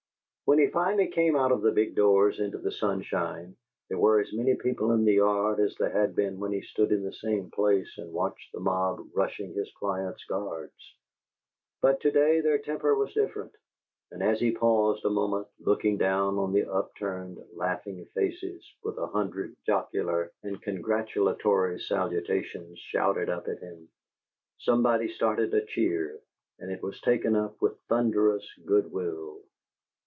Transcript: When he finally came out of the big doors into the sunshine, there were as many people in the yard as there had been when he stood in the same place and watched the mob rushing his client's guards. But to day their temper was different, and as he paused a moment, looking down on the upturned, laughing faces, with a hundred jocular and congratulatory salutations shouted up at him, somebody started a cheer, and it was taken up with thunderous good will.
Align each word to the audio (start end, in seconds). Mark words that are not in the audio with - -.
When 0.43 0.59
he 0.59 0.67
finally 0.67 1.07
came 1.07 1.37
out 1.37 1.53
of 1.53 1.61
the 1.61 1.71
big 1.71 1.95
doors 1.95 2.41
into 2.41 2.57
the 2.57 2.73
sunshine, 2.73 3.55
there 3.87 3.97
were 3.97 4.19
as 4.19 4.33
many 4.33 4.53
people 4.55 4.91
in 4.91 5.05
the 5.05 5.13
yard 5.13 5.61
as 5.61 5.77
there 5.79 5.91
had 5.91 6.13
been 6.13 6.39
when 6.39 6.51
he 6.51 6.61
stood 6.61 6.91
in 6.91 7.05
the 7.05 7.13
same 7.13 7.49
place 7.49 7.97
and 7.97 8.11
watched 8.11 8.51
the 8.51 8.59
mob 8.59 8.99
rushing 9.15 9.53
his 9.53 9.71
client's 9.79 10.25
guards. 10.25 10.75
But 11.81 12.01
to 12.01 12.11
day 12.11 12.41
their 12.41 12.57
temper 12.57 12.93
was 12.93 13.13
different, 13.13 13.53
and 14.11 14.21
as 14.21 14.41
he 14.41 14.51
paused 14.51 15.05
a 15.05 15.09
moment, 15.09 15.47
looking 15.57 15.97
down 15.97 16.37
on 16.37 16.51
the 16.51 16.69
upturned, 16.69 17.37
laughing 17.53 18.05
faces, 18.13 18.61
with 18.83 18.97
a 18.97 19.07
hundred 19.07 19.55
jocular 19.65 20.33
and 20.43 20.61
congratulatory 20.61 21.79
salutations 21.79 22.77
shouted 22.77 23.29
up 23.29 23.47
at 23.47 23.59
him, 23.59 23.87
somebody 24.57 25.07
started 25.07 25.53
a 25.53 25.65
cheer, 25.65 26.19
and 26.59 26.69
it 26.73 26.83
was 26.83 26.99
taken 26.99 27.37
up 27.37 27.55
with 27.61 27.79
thunderous 27.87 28.45
good 28.65 28.91
will. 28.91 29.39